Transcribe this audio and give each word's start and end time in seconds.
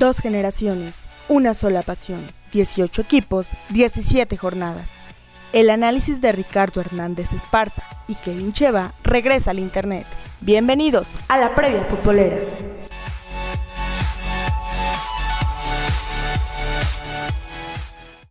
Dos 0.00 0.16
generaciones, 0.16 0.96
una 1.28 1.52
sola 1.52 1.82
pasión, 1.82 2.26
18 2.54 3.02
equipos, 3.02 3.48
17 3.68 4.34
jornadas. 4.38 4.88
El 5.52 5.68
análisis 5.68 6.22
de 6.22 6.32
Ricardo 6.32 6.80
Hernández 6.80 7.34
Esparza 7.34 7.82
y 8.08 8.14
Kevin 8.14 8.54
Cheva 8.54 8.94
regresa 9.04 9.50
al 9.50 9.58
Internet. 9.58 10.06
Bienvenidos 10.40 11.10
a 11.28 11.36
la 11.36 11.54
previa 11.54 11.84
futbolera. 11.84 12.38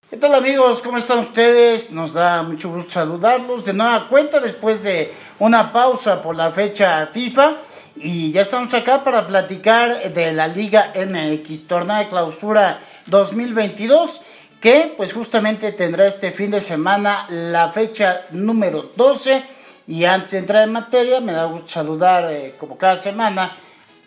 ¿Qué 0.09 0.17
tal 0.17 0.33
amigos? 0.33 0.81
¿Cómo 0.81 0.97
están 0.97 1.19
ustedes? 1.19 1.91
Nos 1.91 2.13
da 2.13 2.41
mucho 2.41 2.71
gusto 2.71 2.89
saludarlos 2.89 3.63
de 3.63 3.73
nueva 3.73 4.07
cuenta 4.09 4.39
después 4.39 4.81
de 4.81 5.13
una 5.37 5.71
pausa 5.71 6.19
por 6.19 6.35
la 6.35 6.49
fecha 6.49 7.05
FIFA 7.13 7.57
y 8.01 8.31
ya 8.31 8.41
estamos 8.41 8.73
acá 8.73 9.03
para 9.03 9.27
platicar 9.27 10.11
de 10.13 10.33
la 10.33 10.47
Liga 10.47 10.93
MX, 10.95 11.67
torneo 11.67 11.97
de 11.97 12.07
clausura 12.07 12.79
2022 13.07 14.21
que 14.61 14.93
pues 14.95 15.13
justamente 15.13 15.71
tendrá 15.71 16.07
este 16.07 16.31
fin 16.31 16.51
de 16.51 16.61
semana 16.61 17.25
la 17.29 17.69
fecha 17.69 18.21
número 18.31 18.91
12 18.95 19.43
y 19.87 20.05
antes 20.05 20.31
de 20.31 20.37
entrar 20.39 20.63
en 20.63 20.73
materia 20.73 21.19
me 21.19 21.33
da 21.33 21.45
gusto 21.45 21.69
saludar 21.69 22.31
eh, 22.31 22.55
como 22.57 22.77
cada 22.77 22.97
semana 22.97 23.57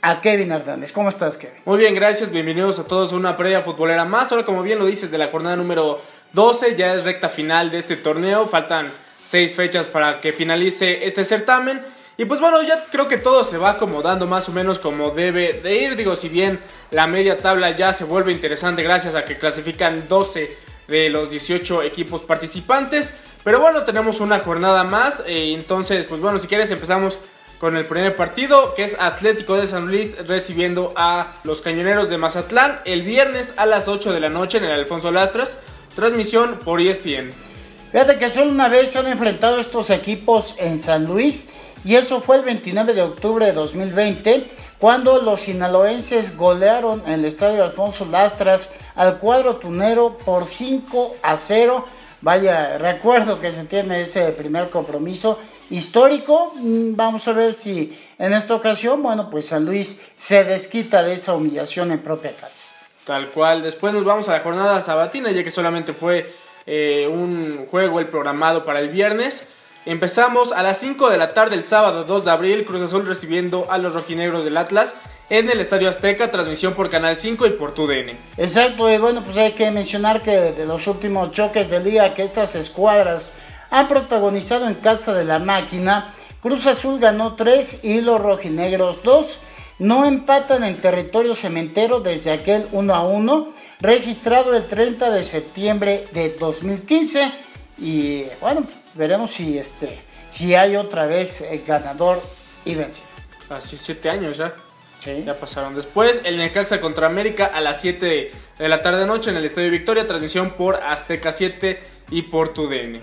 a 0.00 0.20
Kevin 0.20 0.52
Hernández. 0.52 0.92
¿Cómo 0.92 1.08
estás, 1.08 1.36
Kevin? 1.36 1.58
Muy 1.64 1.78
bien, 1.78 1.94
gracias. 1.94 2.30
Bienvenidos 2.30 2.78
a 2.78 2.84
todos 2.84 3.12
a 3.12 3.16
una 3.16 3.36
previa 3.36 3.62
futbolera 3.62 4.04
más. 4.04 4.32
Ahora, 4.32 4.44
como 4.44 4.62
bien 4.62 4.78
lo 4.78 4.86
dices, 4.86 5.10
de 5.10 5.18
la 5.18 5.28
jornada 5.28 5.56
número 5.56 6.00
12, 6.32 6.76
ya 6.76 6.94
es 6.94 7.04
recta 7.04 7.28
final 7.28 7.70
de 7.70 7.78
este 7.78 7.96
torneo. 7.96 8.48
Faltan 8.48 8.90
seis 9.24 9.54
fechas 9.54 9.86
para 9.86 10.20
que 10.20 10.32
finalice 10.32 11.06
este 11.06 11.24
certamen. 11.24 11.82
Y 12.16 12.26
pues 12.26 12.40
bueno, 12.40 12.62
ya 12.62 12.86
creo 12.90 13.08
que 13.08 13.16
todo 13.16 13.42
se 13.42 13.58
va 13.58 13.70
acomodando 13.70 14.26
más 14.26 14.48
o 14.48 14.52
menos 14.52 14.78
como 14.78 15.10
debe 15.10 15.54
de 15.62 15.74
ir. 15.74 15.96
Digo, 15.96 16.14
si 16.14 16.28
bien 16.28 16.60
la 16.90 17.06
media 17.06 17.38
tabla 17.38 17.70
ya 17.70 17.92
se 17.92 18.04
vuelve 18.04 18.32
interesante 18.32 18.82
gracias 18.82 19.14
a 19.14 19.24
que 19.24 19.38
clasifican 19.38 20.08
12 20.08 20.56
de 20.88 21.08
los 21.08 21.30
18 21.30 21.82
equipos 21.82 22.22
participantes. 22.22 23.14
Pero 23.44 23.60
bueno, 23.60 23.82
tenemos 23.82 24.20
una 24.20 24.40
jornada 24.40 24.84
más. 24.84 25.22
Eh, 25.26 25.52
entonces, 25.54 26.04
pues 26.04 26.20
bueno, 26.20 26.38
si 26.38 26.48
quieres 26.48 26.70
empezamos 26.70 27.18
con 27.58 27.76
el 27.76 27.86
primer 27.86 28.16
partido, 28.16 28.74
que 28.74 28.84
es 28.84 28.98
Atlético 29.00 29.56
de 29.56 29.68
San 29.68 29.86
Luis 29.86 30.16
recibiendo 30.26 30.92
a 30.96 31.28
los 31.44 31.62
Cañoneros 31.62 32.10
de 32.10 32.18
Mazatlán 32.18 32.80
el 32.84 33.02
viernes 33.02 33.54
a 33.56 33.66
las 33.66 33.86
8 33.88 34.12
de 34.12 34.20
la 34.20 34.28
noche 34.28 34.58
en 34.58 34.64
el 34.64 34.72
Alfonso 34.72 35.12
Lastras, 35.12 35.58
transmisión 35.94 36.58
por 36.64 36.80
ESPN. 36.80 37.51
Fíjate 37.92 38.18
que 38.18 38.30
solo 38.30 38.50
una 38.50 38.68
vez 38.68 38.90
se 38.90 38.98
han 38.98 39.06
enfrentado 39.06 39.60
estos 39.60 39.90
equipos 39.90 40.54
en 40.58 40.80
San 40.80 41.04
Luis 41.04 41.50
y 41.84 41.96
eso 41.96 42.22
fue 42.22 42.36
el 42.36 42.42
29 42.42 42.94
de 42.94 43.02
octubre 43.02 43.44
de 43.44 43.52
2020 43.52 44.46
cuando 44.78 45.20
los 45.20 45.42
sinaloenses 45.42 46.34
golearon 46.34 47.02
en 47.04 47.12
el 47.12 47.26
estadio 47.26 47.62
Alfonso 47.62 48.06
Lastras 48.06 48.70
al 48.94 49.18
cuadro 49.18 49.56
tunero 49.56 50.16
por 50.24 50.46
5 50.46 51.16
a 51.22 51.36
0. 51.36 51.84
Vaya, 52.22 52.78
recuerdo 52.78 53.38
que 53.38 53.52
se 53.52 53.64
tiene 53.64 54.00
ese 54.00 54.28
primer 54.28 54.70
compromiso 54.70 55.38
histórico. 55.68 56.54
Mm, 56.54 56.96
vamos 56.96 57.28
a 57.28 57.32
ver 57.32 57.52
si 57.52 58.00
en 58.18 58.32
esta 58.32 58.54
ocasión, 58.54 59.02
bueno, 59.02 59.28
pues 59.28 59.48
San 59.48 59.66
Luis 59.66 60.00
se 60.16 60.44
desquita 60.44 61.02
de 61.02 61.12
esa 61.12 61.34
humillación 61.34 61.92
en 61.92 61.98
propia 61.98 62.32
casa. 62.32 62.66
Tal 63.04 63.26
cual. 63.28 63.62
Después 63.62 63.92
nos 63.92 64.04
vamos 64.04 64.28
a 64.28 64.32
la 64.32 64.40
jornada 64.40 64.80
sabatina, 64.80 65.30
ya 65.30 65.44
que 65.44 65.50
solamente 65.50 65.92
fue 65.92 66.32
eh, 66.66 67.08
un 67.10 67.66
juego 67.70 68.00
el 68.00 68.06
programado 68.06 68.64
para 68.64 68.80
el 68.80 68.88
viernes. 68.88 69.46
Empezamos 69.84 70.52
a 70.52 70.62
las 70.62 70.78
5 70.78 71.10
de 71.10 71.18
la 71.18 71.34
tarde 71.34 71.56
el 71.56 71.64
sábado 71.64 72.04
2 72.04 72.24
de 72.24 72.30
abril, 72.30 72.64
Cruz 72.64 72.82
Azul 72.82 73.06
recibiendo 73.06 73.66
a 73.70 73.78
los 73.78 73.94
rojinegros 73.94 74.44
del 74.44 74.56
Atlas 74.56 74.94
en 75.28 75.50
el 75.50 75.60
Estadio 75.60 75.88
Azteca, 75.88 76.30
transmisión 76.30 76.74
por 76.74 76.90
Canal 76.90 77.16
5 77.16 77.46
y 77.46 77.50
por 77.50 77.74
TUDN. 77.74 78.10
Exacto, 78.36 78.90
y 78.90 78.98
bueno, 78.98 79.22
pues 79.24 79.36
hay 79.38 79.52
que 79.52 79.70
mencionar 79.70 80.22
que 80.22 80.30
de 80.30 80.66
los 80.66 80.86
últimos 80.86 81.32
choques 81.32 81.70
del 81.70 81.84
día 81.84 82.14
que 82.14 82.22
estas 82.22 82.54
escuadras 82.54 83.32
han 83.70 83.88
protagonizado 83.88 84.68
en 84.68 84.74
casa 84.74 85.14
de 85.14 85.24
la 85.24 85.38
máquina, 85.38 86.12
Cruz 86.42 86.66
Azul 86.66 86.98
ganó 86.98 87.34
3 87.34 87.84
y 87.84 88.00
los 88.00 88.20
rojinegros 88.20 89.02
2. 89.02 89.38
No 89.78 90.04
empatan 90.04 90.64
en 90.64 90.76
territorio 90.76 91.34
cementero 91.34 92.00
desde 92.00 92.32
aquel 92.32 92.66
1 92.72 92.94
a 92.94 93.02
1, 93.02 93.48
registrado 93.82 94.56
el 94.56 94.66
30 94.66 95.10
de 95.10 95.24
septiembre 95.24 96.04
de 96.12 96.30
2015. 96.30 97.32
Y 97.78 98.24
bueno, 98.40 98.64
veremos 98.94 99.32
si, 99.32 99.58
este, 99.58 99.98
si 100.30 100.54
hay 100.54 100.76
otra 100.76 101.06
vez 101.06 101.40
el 101.40 101.62
ganador 101.64 102.22
y 102.64 102.76
vencido. 102.76 103.08
Así, 103.50 103.76
siete 103.76 104.08
años 104.08 104.38
ya. 104.38 104.54
Sí. 105.00 105.24
Ya 105.26 105.34
pasaron. 105.34 105.74
Después, 105.74 106.22
el 106.24 106.36
Necaxa 106.36 106.80
contra 106.80 107.08
América 107.08 107.50
a 107.52 107.60
las 107.60 107.80
7 107.80 108.30
de 108.56 108.68
la 108.68 108.82
tarde 108.82 109.04
noche 109.04 109.30
en 109.30 109.36
el 109.36 109.44
Estadio 109.44 109.68
Victoria, 109.68 110.06
transmisión 110.06 110.50
por 110.50 110.76
Azteca 110.76 111.32
7 111.32 111.82
y 112.10 112.22
por 112.22 112.54
TUDN. 112.54 113.00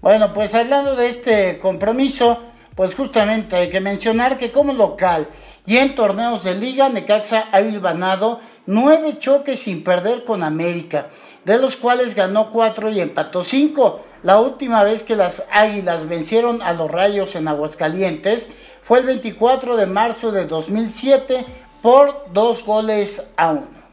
Bueno, 0.00 0.32
pues 0.32 0.54
hablando 0.54 0.96
de 0.96 1.08
este 1.08 1.58
compromiso, 1.58 2.42
pues 2.74 2.94
justamente 2.94 3.56
hay 3.56 3.68
que 3.68 3.80
mencionar 3.80 4.38
que 4.38 4.50
como 4.50 4.72
local 4.72 5.28
y 5.66 5.78
en 5.78 5.94
torneos 5.94 6.44
de 6.44 6.54
liga, 6.54 6.88
Necaxa 6.88 7.48
ha 7.50 7.60
ganado 7.60 8.40
nueve 8.66 9.18
choques 9.18 9.60
sin 9.60 9.82
perder 9.82 10.24
con 10.24 10.42
América, 10.42 11.08
de 11.44 11.58
los 11.58 11.76
cuales 11.76 12.14
ganó 12.14 12.50
cuatro 12.50 12.90
y 12.90 13.00
empató 13.00 13.44
cinco. 13.44 14.04
La 14.22 14.40
última 14.40 14.82
vez 14.82 15.02
que 15.02 15.16
las 15.16 15.44
Águilas 15.50 16.08
vencieron 16.08 16.62
a 16.62 16.72
los 16.72 16.90
Rayos 16.90 17.34
en 17.34 17.48
Aguascalientes 17.48 18.50
fue 18.82 19.00
el 19.00 19.06
24 19.06 19.76
de 19.76 19.86
marzo 19.86 20.32
de 20.32 20.46
2007 20.46 21.46
por 21.82 22.26
dos 22.32 22.64
goles 22.64 23.26
a 23.36 23.52
uno. 23.52 23.84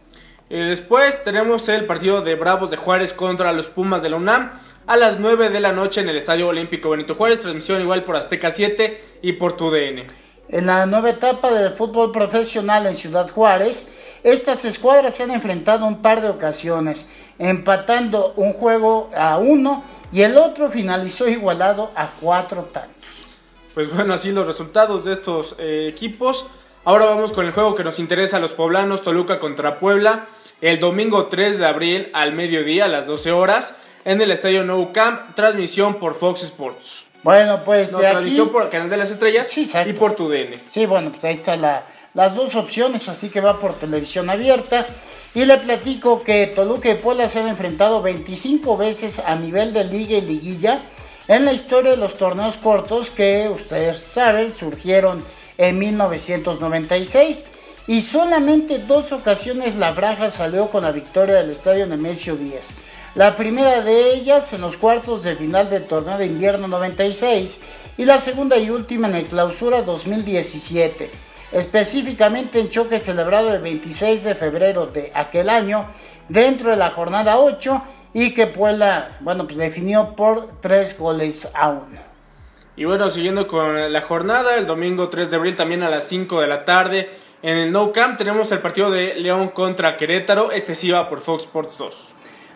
Y 0.50 0.58
después 0.58 1.24
tenemos 1.24 1.70
el 1.70 1.86
partido 1.86 2.22
de 2.22 2.36
Bravos 2.36 2.72
de 2.72 2.78
Juárez 2.78 3.14
contra 3.14 3.54
los 3.54 3.68
Pumas 3.68 4.02
de 4.02 4.10
la 4.10 4.18
UNAM 4.18 4.52
a 4.88 4.98
las 4.98 5.20
9 5.20 5.50
de 5.50 5.62
la 5.62 5.72
noche 5.72 6.02
en 6.02 6.10
el 6.10 6.18
Estadio 6.18 6.50
Olímpico 6.50 6.90
Benito 6.90 7.16
Juárez, 7.16 7.40
transmisión 7.40 7.82
igual 7.82 8.04
por 8.04 8.18
Azteca 8.18 8.52
7 8.52 9.20
y 9.22 9.34
por 9.34 9.56
TUDN. 9.56 10.08
En 10.52 10.66
la 10.66 10.86
nueva 10.86 11.12
etapa 11.12 11.50
del 11.50 11.72
fútbol 11.72 12.12
profesional 12.12 12.86
en 12.86 12.94
Ciudad 12.94 13.30
Juárez, 13.30 13.88
estas 14.22 14.66
escuadras 14.66 15.16
se 15.16 15.24
han 15.24 15.32
enfrentado 15.32 15.86
un 15.86 16.02
par 16.02 16.22
de 16.22 16.28
ocasiones, 16.28 17.08
empatando 17.40 18.34
un 18.36 18.52
juego 18.52 19.10
a 19.16 19.38
uno 19.38 19.86
y 20.12 20.24
el 20.24 20.38
otro 20.38 20.70
finalizó 20.70 21.30
igualado 21.30 21.92
a 21.96 22.10
cuatro 22.20 22.64
tantos. 22.64 22.92
Pues 23.74 23.96
bueno, 23.96 24.14
así 24.14 24.34
los 24.34 24.46
resultados 24.46 25.06
de 25.06 25.14
estos 25.14 25.56
eh, 25.58 25.88
equipos. 25.90 26.48
Ahora 26.84 27.06
vamos 27.06 27.32
con 27.32 27.46
el 27.46 27.54
juego 27.54 27.74
que 27.74 27.86
nos 27.86 27.98
interesa 27.98 28.36
a 28.36 28.42
los 28.42 28.52
poblanos, 28.52 29.04
Toluca 29.04 29.40
contra 29.40 29.80
Puebla, 29.80 30.26
el 30.60 30.82
domingo 30.82 31.28
3 31.28 31.60
de 31.60 31.66
abril 31.66 32.10
al 32.14 32.34
mediodía 32.34 32.86
a 32.86 32.90
las 32.90 33.08
12 33.08 33.32
horas 33.32 33.78
en 34.04 34.20
el 34.20 34.32
estadio 34.32 34.66
Nou 34.66 34.92
Camp, 34.92 35.34
transmisión 35.34 35.96
por 35.96 36.14
Fox 36.14 36.44
Sports. 36.44 37.11
Bueno, 37.24 37.64
pues 37.64 37.92
no, 37.92 38.00
transmisión 38.00 38.50
por 38.50 38.64
el 38.64 38.70
Canal 38.70 38.90
de 38.90 38.98
las 38.98 39.12
Estrellas 39.12 39.50
y 39.58 39.94
por 39.94 40.16
tu 40.16 40.30
DN. 40.30 40.58
Sí, 40.72 40.86
bueno, 40.86 41.12
pues 41.12 41.24
ahí 41.24 41.36
están 41.36 41.62
las 41.62 42.36
dos 42.36 42.56
opciones, 42.56 43.08
así 43.10 43.30
que 43.30 43.42
va 43.42 43.60
por 43.60 43.74
televisión 43.74 44.30
abierta. 44.30 44.86
Y 45.34 45.46
le 45.46 45.58
platico 45.58 46.24
que 46.24 46.48
Toluca 46.48 46.90
y 46.90 46.96
Puebla 46.96 47.30
se 47.30 47.40
han 47.40 47.48
enfrentado 47.48 48.02
25 48.02 48.76
veces 48.76 49.20
a 49.20 49.36
nivel 49.36 49.72
de 49.72 49.86
liga 49.86 50.18
y 50.18 50.22
liguilla 50.22 50.80
en 51.28 51.46
la 51.46 51.54
historia 51.54 51.92
de 51.92 51.98
los 51.98 52.16
torneos 52.16 52.58
cortos 52.58 53.10
que 53.10 53.50
ustedes 53.50 54.00
saben 54.00 54.52
surgieron 54.54 55.24
en 55.58 55.80
1996 55.80 57.46
y 57.88 58.02
solamente 58.02 58.80
dos 58.80 59.14
ocasiones 59.14 59.76
la 59.76 59.92
Braja 59.92 60.30
salió 60.30 60.68
con 60.68 60.84
la 60.84 60.92
victoria 60.92 61.36
del 61.36 61.52
estadio 61.52 61.86
Nemesio 61.88 62.36
10. 62.36 62.76
La 63.16 63.36
primera 63.36 63.82
de 63.82 64.14
ellas 64.14 64.54
en 64.54 64.62
los 64.62 64.78
cuartos 64.78 65.24
de 65.24 65.36
final 65.36 65.70
del 65.70 65.86
torneo 65.86 66.18
de 66.18 66.28
invierno 66.28 66.68
96 66.68 67.60
y 67.98 68.06
la 68.06 68.22
segunda 68.22 68.58
y 68.58 68.70
última 68.70 69.08
en 69.08 69.16
el 69.16 69.26
clausura 69.26 69.82
2017 69.82 71.32
específicamente 71.52 72.60
en 72.60 72.70
choque 72.70 73.00
celebrado 73.00 73.54
el 73.54 73.62
26 73.62 74.24
de 74.24 74.36
febrero 74.36 74.88
de 74.88 75.12
aquel 75.14 75.50
año, 75.50 75.88
dentro 76.30 76.72
de 76.72 76.78
la 76.78 76.90
jornada 76.90 77.40
8, 77.40 77.82
y 78.14 78.34
que 78.34 78.48
Puebla, 78.48 79.18
bueno, 79.22 79.46
pues 79.46 79.58
definió 79.58 80.16
por 80.16 80.62
3 80.62 80.98
goles 80.98 81.50
a 81.54 81.70
1. 81.70 81.86
Y 82.78 82.86
bueno, 82.86 83.10
siguiendo 83.10 83.48
con 83.48 83.92
la 83.92 84.02
jornada, 84.02 84.58
el 84.58 84.66
domingo 84.66 85.10
3 85.10 85.30
de 85.30 85.38
abril 85.38 85.56
también 85.56 85.84
a 85.84 85.90
las 85.90 86.06
5 86.06 86.42
de 86.42 86.48
la 86.48 86.66
tarde, 86.66 87.10
en 87.42 87.58
el 87.58 87.72
No 87.72 87.92
Camp 87.92 88.18
tenemos 88.18 88.52
el 88.52 88.60
partido 88.60 88.92
de 88.92 89.16
León 89.16 89.50
contra 89.50 89.98
Querétaro, 89.98 90.52
este 90.52 90.74
por 91.10 91.22
Fox 91.22 91.44
Sports 91.44 91.78
2. 91.78 91.98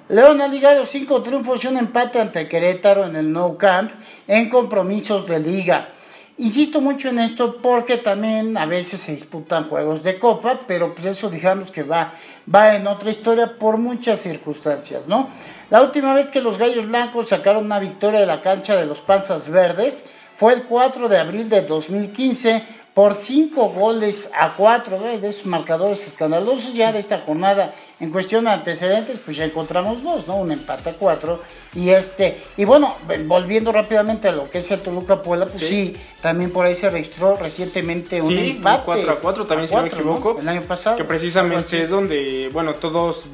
León 0.07 0.39
ha 0.39 0.47
ligado 0.47 0.85
5 0.85 1.23
triunfos 1.23 1.63
y 1.63 1.67
un 1.67 1.77
empate 1.77 2.19
ante 2.19 2.47
Querétaro 2.47 3.05
en 3.05 3.15
el 3.15 3.31
No 3.31 3.57
Camp 3.57 3.89
en 4.27 4.49
compromisos 4.49 5.25
de 5.25 5.39
liga. 5.39 5.89
Insisto 6.37 6.79
mucho 6.79 7.09
en 7.09 7.17
esto 7.17 7.57
porque 7.57 7.97
también 7.97 8.55
a 8.55 8.67
veces 8.67 9.01
se 9.01 9.13
disputan 9.13 9.67
juegos 9.67 10.03
de 10.03 10.19
copa, 10.19 10.59
pero 10.67 10.93
pues 10.93 11.07
eso 11.07 11.29
digamos 11.29 11.71
que 11.71 11.81
va, 11.81 12.11
va 12.53 12.75
en 12.75 12.85
otra 12.85 13.09
historia 13.09 13.57
por 13.57 13.77
muchas 13.77 14.21
circunstancias, 14.21 15.07
¿no? 15.07 15.27
La 15.71 15.81
última 15.81 16.13
vez 16.13 16.29
que 16.29 16.41
los 16.41 16.59
Gallos 16.59 16.85
Blancos 16.85 17.29
sacaron 17.29 17.65
una 17.65 17.79
victoria 17.79 18.19
de 18.19 18.27
la 18.27 18.41
cancha 18.41 18.75
de 18.75 18.85
los 18.85 19.01
Panzas 19.01 19.49
Verdes 19.49 20.05
fue 20.35 20.53
el 20.53 20.63
4 20.63 21.09
de 21.09 21.17
abril 21.17 21.49
de 21.49 21.61
2015 21.61 22.63
por 22.95 23.15
5 23.15 23.69
goles 23.71 24.31
a 24.33 24.53
4 24.55 24.97
de 25.19 25.27
esos 25.27 25.45
marcadores 25.45 26.07
escandalosos 26.07 26.73
ya 26.73 26.93
de 26.93 26.99
esta 26.99 27.19
jornada 27.19 27.75
en 27.99 28.09
cuestión 28.09 28.45
de 28.45 28.51
antecedentes, 28.51 29.19
pues 29.23 29.35
ya 29.35 29.43
encontramos 29.45 30.01
dos, 30.01 30.27
¿no? 30.27 30.37
Un 30.37 30.51
empate 30.51 30.89
a 30.89 30.93
cuatro. 30.93 31.41
Y 31.73 31.89
este, 31.89 32.37
y 32.57 32.65
bueno, 32.65 32.95
volviendo 33.25 33.71
rápidamente 33.71 34.29
a 34.29 34.31
lo 34.31 34.49
que 34.49 34.59
es 34.59 34.71
el 34.71 34.79
Toluca 34.79 35.21
Puebla, 35.21 35.45
pues 35.45 35.65
sí, 35.65 35.95
también 36.21 36.51
por 36.51 36.65
ahí 36.65 36.75
se 36.75 36.89
registró 36.89 37.35
recientemente 37.35 38.21
un 38.21 38.29
sí, 38.29 38.49
empate. 38.51 38.83
4 38.85 39.11
a 39.11 39.15
4 39.15 39.45
también, 39.45 39.67
si 39.67 39.75
no 39.75 39.81
me 39.81 39.87
equivoco. 39.89 40.37
El 40.39 40.47
año 40.47 40.61
pasado. 40.61 40.95
Que 40.95 41.03
precisamente 41.03 41.83
es 41.83 41.89
donde, 41.89 42.49
bueno, 42.51 42.73
todos 42.73 43.25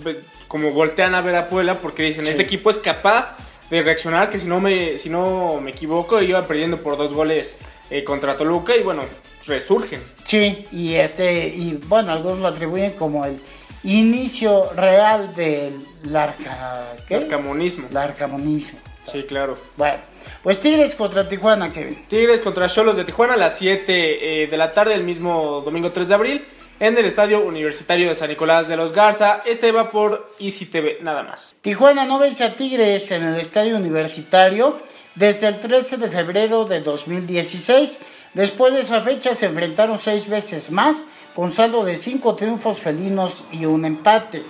como 0.47 0.71
voltean 0.71 1.13
a 1.15 1.21
ver 1.21 1.35
a 1.35 1.49
Puebla 1.49 1.75
porque 1.75 2.03
dicen, 2.03 2.25
este 2.25 2.41
equipo 2.41 2.71
es 2.71 2.77
capaz 2.77 3.35
de 3.69 3.81
reaccionar, 3.83 4.29
que 4.31 4.39
si 4.39 4.47
no 4.47 4.59
me, 4.59 4.97
si 4.97 5.09
no 5.09 5.59
me 5.61 5.71
equivoco, 5.71 6.19
iba 6.21 6.41
perdiendo 6.47 6.81
por 6.81 6.97
dos 6.97 7.13
goles 7.13 7.57
eh, 7.89 8.03
contra 8.03 8.37
Toluca 8.37 8.75
y 8.75 8.83
bueno, 8.83 9.03
resurgen. 9.45 10.01
Sí, 10.25 10.63
y 10.71 10.95
este, 10.95 11.47
y 11.47 11.79
bueno, 11.88 12.11
algunos 12.11 12.39
lo 12.39 12.47
atribuyen 12.47 12.91
como 12.93 13.25
el 13.25 13.39
inicio 13.83 14.71
real 14.73 15.33
del 15.35 15.73
larca, 16.03 16.95
¿qué? 17.07 17.19
Larcamonismo. 17.19 17.88
Larcamonismo. 17.91 18.79
Sí, 19.11 19.23
claro. 19.23 19.55
Bueno, 19.77 19.99
pues 20.43 20.59
Tigres 20.59 20.95
contra 20.95 21.27
Tijuana, 21.27 21.73
Kevin. 21.73 22.05
Tigres 22.07 22.41
contra 22.41 22.67
Cholos 22.67 22.95
de 22.95 23.03
Tijuana 23.03 23.33
a 23.33 23.38
las 23.38 23.57
7 23.57 24.43
eh, 24.43 24.47
de 24.47 24.57
la 24.57 24.71
tarde 24.71 24.93
el 24.93 25.03
mismo 25.03 25.61
domingo 25.65 25.91
3 25.91 26.07
de 26.07 26.13
abril 26.13 26.45
en 26.79 26.97
el 26.97 27.05
Estadio 27.05 27.41
Universitario 27.41 28.09
de 28.09 28.15
San 28.15 28.29
Nicolás 28.29 28.67
de 28.67 28.75
los 28.75 28.93
Garza. 28.93 29.41
Este 29.45 29.71
va 29.71 29.89
por 29.89 30.31
Easy 30.39 30.65
TV, 30.65 30.99
nada 31.01 31.23
más. 31.23 31.55
Tijuana 31.61 32.05
no 32.05 32.19
vence 32.19 32.43
a 32.43 32.55
Tigres 32.55 33.11
en 33.11 33.23
el 33.23 33.39
Estadio 33.39 33.77
Universitario 33.77 34.77
desde 35.15 35.47
el 35.47 35.59
13 35.59 35.97
de 35.97 36.09
febrero 36.09 36.65
de 36.65 36.81
2016. 36.81 37.99
Después 38.33 38.73
de 38.73 38.81
esa 38.81 39.01
fecha 39.01 39.35
se 39.35 39.47
enfrentaron 39.47 39.99
seis 39.99 40.29
veces 40.29 40.71
más 40.71 41.05
con 41.35 41.51
saldo 41.51 41.83
de 41.83 41.97
5 41.97 42.35
triunfos 42.35 42.79
felinos 42.79 43.43
y 43.51 43.65
un 43.65 43.83
empate. 43.83 44.43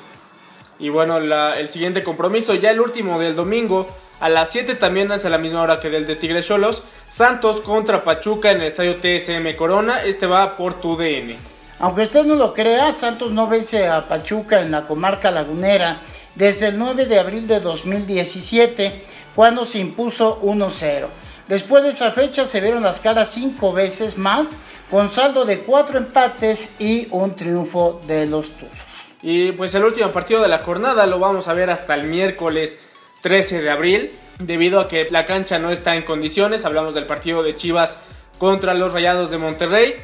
Y 0.78 0.90
bueno, 0.90 1.18
el 1.18 1.70
siguiente 1.70 2.04
compromiso, 2.04 2.54
ya 2.54 2.72
el 2.72 2.80
último 2.80 3.20
del 3.20 3.36
domingo, 3.36 3.88
a 4.20 4.30
las 4.30 4.52
7 4.52 4.76
también 4.76 5.12
hace 5.12 5.30
la 5.30 5.40
misma 5.40 5.64
hora 5.64 5.80
que 5.80 5.90
del 5.90 6.06
de 6.06 6.16
Tigres 6.16 6.46
Cholos, 6.46 6.84
Santos 7.10 7.62
contra 7.62 8.04
Pachuca 8.04 8.52
en 8.52 8.62
el 8.62 8.68
estadio 8.68 8.98
TSM 8.98 9.56
Corona, 9.56 10.04
este 10.04 10.28
va 10.28 10.58
por 10.58 10.80
tu 10.80 10.96
DN. 10.96 11.36
Aunque 11.80 12.04
usted 12.04 12.24
no 12.24 12.36
lo 12.36 12.54
crea, 12.54 12.92
Santos 12.92 13.32
no 13.32 13.48
vence 13.48 13.88
a 13.88 14.08
Pachuca 14.08 14.62
en 14.62 14.70
la 14.70 14.86
comarca 14.86 15.32
lagunera 15.32 15.98
desde 16.36 16.68
el 16.68 16.78
9 16.78 17.08
de 17.08 17.20
abril 17.20 17.48
de 17.48 17.60
2017, 17.60 18.92
cuando 19.36 19.66
se 19.66 19.80
impuso 19.80 20.40
1-0. 20.42 21.08
Después 21.48 21.84
de 21.84 21.90
esa 21.90 22.12
fecha 22.12 22.46
se 22.46 22.62
vieron 22.62 22.84
las 22.84 23.00
caras 23.00 23.32
cinco 23.32 23.74
veces 23.74 24.18
más 24.18 24.48
con 24.90 25.12
saldo 25.12 25.46
de 25.46 25.60
cuatro 25.60 25.98
empates 25.98 26.74
y 26.80 27.08
un 27.12 27.36
triunfo 27.36 28.02
de 28.08 28.26
los 28.26 28.52
Tuzos. 28.52 28.86
Y 29.22 29.52
pues 29.52 29.74
el 29.76 29.84
último 29.84 30.12
partido 30.12 30.42
de 30.42 30.48
la 30.48 30.60
jornada 30.60 31.06
lo 31.06 31.20
vamos 31.20 31.48
a 31.48 31.54
ver 31.54 31.70
hasta 31.70 31.96
el 31.96 32.04
miércoles 32.04 32.80
13 33.22 33.62
de 33.62 33.70
abril, 33.70 34.12
debido 34.40 34.80
a 34.80 34.88
que 34.88 35.08
la 35.12 35.26
cancha 35.26 35.60
no 35.60 35.72
está 35.72 35.96
en 35.96 36.02
condiciones. 36.02 36.66
Hablamos 36.66 36.96
del 36.96 37.06
partido 37.06 37.44
de 37.44 37.56
Chivas 37.56 38.02
contra 38.38 38.74
los 38.74 38.94
Rayados 38.94 39.30
de 39.30 39.38
Monterrey. 39.38 39.96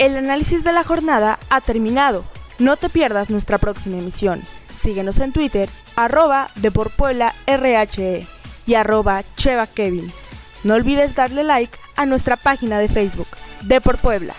El 0.00 0.16
análisis 0.16 0.64
de 0.64 0.72
la 0.72 0.82
jornada 0.82 1.38
ha 1.48 1.60
terminado. 1.60 2.24
No 2.58 2.76
te 2.76 2.88
pierdas 2.88 3.30
nuestra 3.30 3.58
próxima 3.58 3.98
emisión. 3.98 4.42
Síguenos 4.80 5.18
en 5.18 5.32
Twitter, 5.32 5.68
arroba 5.96 6.48
de 6.56 6.70
por 6.70 6.90
Puebla 6.90 7.34
RHE 7.46 8.26
y 8.66 8.74
arroba 8.74 9.22
Cheva 9.36 9.66
Kevin. 9.66 10.10
No 10.62 10.74
olvides 10.74 11.14
darle 11.14 11.42
like 11.42 11.76
a 11.96 12.06
nuestra 12.06 12.36
página 12.36 12.78
de 12.78 12.88
Facebook, 12.88 13.28
de 13.62 13.80
por 13.80 13.98
Puebla. 13.98 14.34